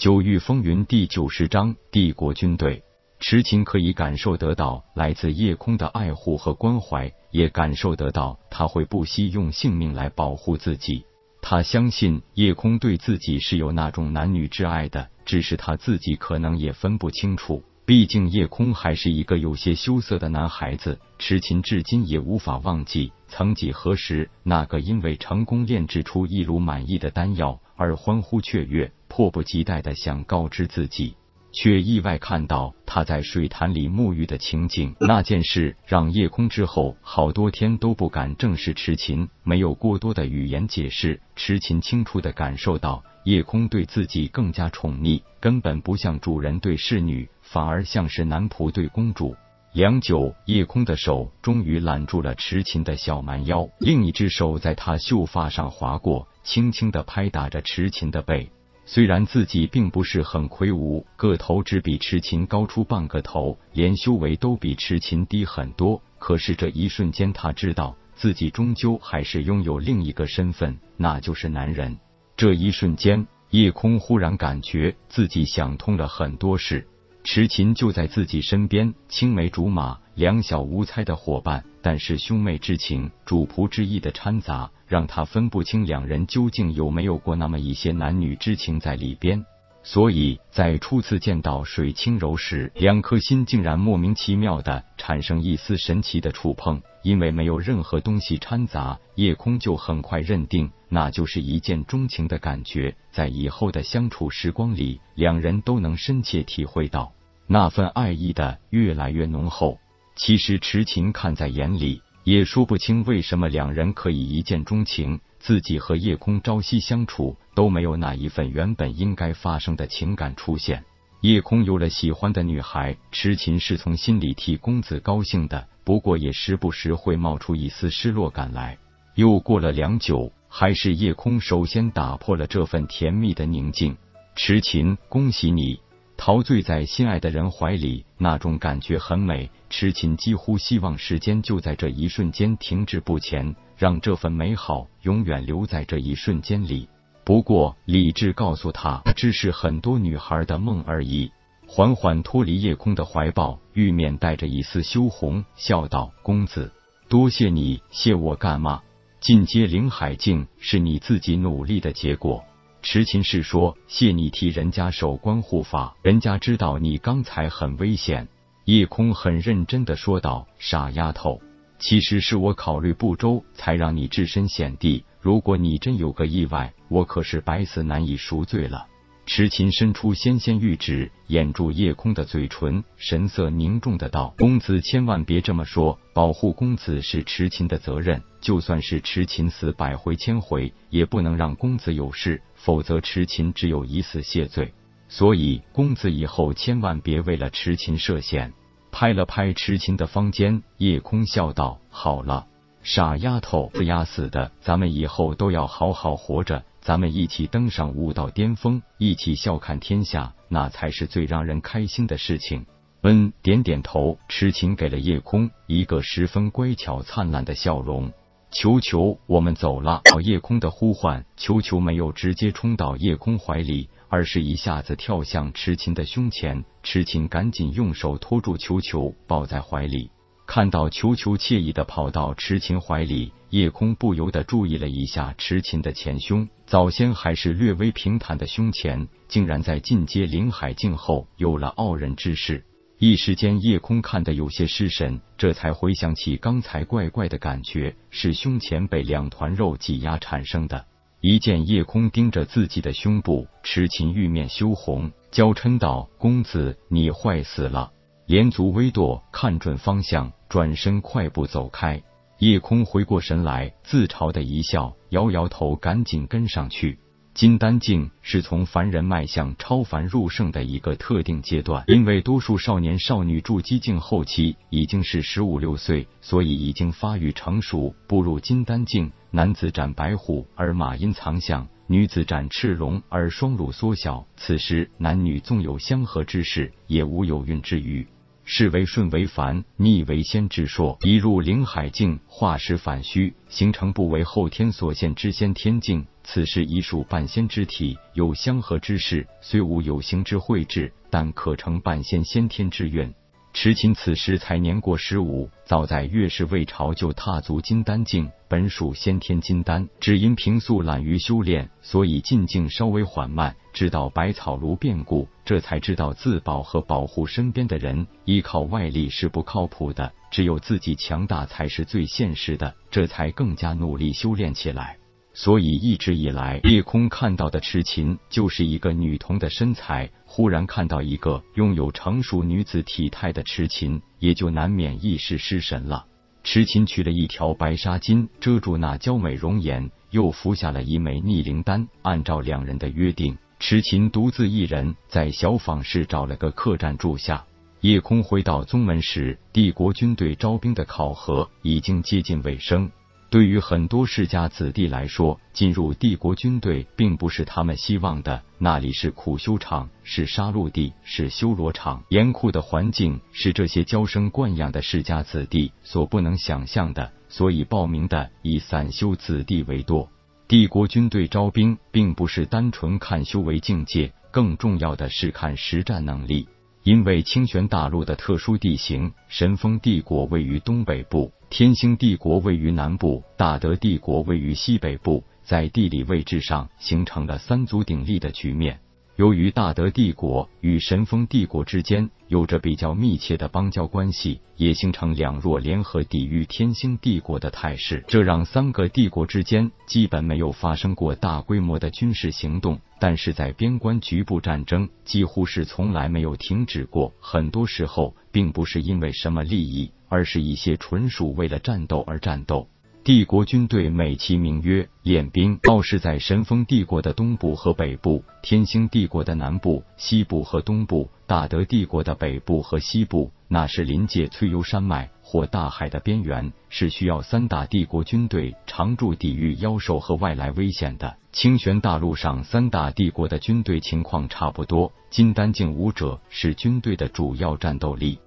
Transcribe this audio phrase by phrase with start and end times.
[0.00, 2.82] 九域风云第九十章帝国军队。
[3.18, 11.04] 池琴可以感受得到来自夜空的爱护和关怀，也感受得到他会不惜用性命来保护自己。
[11.42, 17.62] 他相信夜空对自己是有那种男女之爱的，只是他自己可能也分不清楚。
[17.90, 21.00] 毕竟夜空还是一个有些羞涩的男孩子。
[21.18, 28.92] 痴琴至今也无法忘记，曾几何时，那个因为成功炼制出一炉满意的丹药而欢呼雀跃。
[29.08, 31.16] 迫不及待的想告知自己，
[31.50, 34.94] 却意外看到他在水潭里沐浴的情景。
[35.00, 41.20] 那件事让夜空之后好多天都不敢正视痴琴，没有过多的语言解释。
[41.34, 49.36] 痴琴清楚的感受到，夜空对自己更加宠溺，根本不像主人对侍女，反而像是男仆对公主。
[49.72, 58.50] 良久，夜空的手终于揽住了痴琴的小蛮腰，另一只手在她秀发上划过，轻轻的拍打着痴琴的背。
[58.84, 71.96] 虽然自己并不是很魁梧，个头只比痴琴高出半个头，连修为都比痴琴低很多，可是这一瞬间，他知道自己终究还是拥有另一个身份，那就是男人。
[72.40, 76.88] 这一瞬间，夜空忽然感觉自己想通了很多事。
[77.22, 89.44] 痴琴就在自己身边，青梅竹马、两小无猜的伙伴，但是兄妹之情、主仆之意的掺杂，让他分不清两人究竟有没有过那么一些男女之情在里边。
[89.82, 102.94] 所以在初次见到水清柔时，两颗心竟然莫名其妙的产生一丝神奇的触碰，因为没有任何东西掺杂，夜空就很快认定那就是一见钟情的感觉。
[103.10, 107.10] 在以后的相处时光里，两人都能深切体会到
[107.46, 109.78] 那份爱意的越来越浓厚。
[110.16, 115.18] 其实痴情看在眼里，也说不清为什么两人可以一见钟情。
[115.38, 120.84] 自己和夜空朝夕相处，都没有那一份原本应该发生的情感出现。
[121.20, 128.78] 夜空有了喜欢的女孩，痴情是从心里替公子高兴的，不过也时不时会冒出一丝失落感来。
[129.16, 133.94] 又过了良久，还是夜空首先打破了这份甜蜜的宁静。
[134.34, 135.80] 痴情，恭喜你！
[136.16, 139.50] 陶醉在心爱的人怀里，那种感觉很美。
[139.68, 146.88] 痴情几乎希望时间就在这一瞬间停滞不前，让这份美好永远留在这一瞬间里。
[147.30, 151.30] 不过理智告诉他，只是很多女孩的梦而已。
[151.64, 156.72] 缓缓脱离夜空的怀抱，玉面带着一丝羞红，笑道：“公子，
[157.08, 158.82] 多谢你，谢我干嘛？
[159.20, 162.42] 进阶灵海境是你自己努力的结果。”
[162.82, 168.26] 池琴是说：“谢你替人家守关护法，人家知道你刚才很危险。”
[168.66, 171.40] 夜空很认真的说道：“傻丫头，
[171.78, 175.04] 其实是我考虑不周，才让你置身险地。
[175.20, 178.86] 如果你真有个意外，我可是百死难以赎罪了。”
[179.26, 188.20] 痴情伸出纤纤玉指，掩住夜空的嘴唇，神色凝重的道：“公子千万别这么说，保护公子是池琴的责任。
[188.40, 194.74] 就算是池琴死百回千回，也不能让公子有事。”否则，池琴只有以死谢罪。
[195.08, 198.52] 所以，公子以后千万别为了池琴涉险。
[198.90, 202.48] 拍了拍池琴的方肩，夜空笑道：“好了，
[202.92, 204.50] 傻丫头，不压死的。
[204.60, 212.66] 咱们以后都要好好活着，咱们一起登上武道巅峰，一起笑看天下，那才是最让人开心的事情。”
[213.02, 214.18] 嗯，点点头。
[214.28, 218.12] 痴情给了夜空一个十分乖巧灿烂的笑容。
[218.50, 220.02] 球球，我们走了。
[220.24, 226.64] 夜空的呼唤，球球没有直接冲到夜空怀里，而是一下子跳向痴情的胸前。
[226.82, 230.10] 痴情赶紧用手托住球球，抱在怀里。
[230.52, 242.64] 看到球球惬意的跑到痴情怀里，夜空不由得注意了一下痴情的前胸，早先还是略微平坦的胸前，竟然在进阶灵海境后有了傲人之势。
[242.98, 250.84] 一时间，夜空看得有些失神，这才回想起刚才怪怪的感觉是胸前被两团肉挤压产生的。
[251.20, 257.92] 一见夜空盯着自己的胸部，痴情玉面羞红，娇嗔道：“公子，你坏死了！”
[258.30, 262.00] 连足微跺，看准方向，转身快步走开。
[262.38, 267.00] 夜空回过神来，自嘲的一笑，摇摇头，赶紧跟上去。
[267.34, 279.10] 金丹境是从凡人迈向超凡入圣的一个特定阶段，因为多数少年少女筑基境后期已经是十五六岁，所以已经发育成熟，步入金丹境。
[279.32, 284.24] 男子斩白虎而马阴藏象，女子斩赤龙而双乳缩小。
[284.36, 288.06] 此时男女纵有相合之势，也无有孕之余。
[288.44, 290.98] 是为顺为凡，逆为仙之说。
[291.02, 296.06] 一入灵海境，化实反虚，形成不为后天所现之先天境。
[296.24, 303.12] 此时已属半仙之体，有相合之势，虽无有形之慧智，但可成半仙先天之运。
[303.52, 313.54] 迟琴此时才年过十五，早在月氏魏朝就踏足金丹境，本属先天金丹，只因平素懒于修炼，所以进境稍微缓慢。
[313.72, 324.99] 直到百草炉变故，这才知道自保和保护身边的人，依靠外力是不靠谱的，只有自己强大才是最现实的，这才更加努力修炼起来。
[325.32, 336.04] 所以一直以来，夜空看到的痴琴就是一个女童的身材，忽然看到一个拥有成熟女子体态的痴琴，也就难免一时失神了。
[336.42, 341.86] 痴琴取了一条白纱巾遮住那娇美容颜，又服下了一枚逆灵丹。
[342.02, 347.44] 按照两人的约定，痴琴独自一人在小坊市找了个客栈住下。
[347.82, 352.90] 夜空回到宗门时，帝国军队招兵的考核已经接近尾声。
[353.30, 358.42] 对于很多世家子弟来说，进入帝国军队并不是他们希望的。
[358.58, 367.12] 那里是苦修场，是杀戮地，是修罗场，严酷的环境是这些娇生惯养的世家子弟所不能想象的。
[367.28, 370.08] 所以报名的以散修子弟为多。
[370.48, 376.48] 帝国军队招兵，并不是单纯看修为境界，更重要的是看实战能力。
[376.82, 381.32] 因为清玄大陆的特殊地形，神风帝国位于东北部。
[381.50, 388.78] 天星帝国位于南部，大德帝国位于西北部，在地理位置上形成了三足鼎立的局面。
[389.20, 402.80] 由于大德帝国与神风帝国之间有着比较密切的邦交关系，也形成两弱联合抵御天星帝国的态势，这让三个帝国之间基本没有发生过大规模的军事行动。
[402.98, 409.92] 但是在边关局部战争几乎是从来没有停止过，很多时候并不是因为什么利益。
[410.12, 412.66] 而是一些纯属为了战斗而战斗。
[413.10, 431.16] 帝国军队美其名曰练兵，倒是在神风帝国的东部和北部，天星帝国的南部、西部和东部，大德帝国的北部和西部，那是临界翠幽山脉或大海的边缘，是需要三大帝国军队常驻抵御妖兽和外来危险的。
[431.32, 438.20] 清玄大陆上三大帝国的军队情况差不多，金丹境武者是军队的主要战斗力。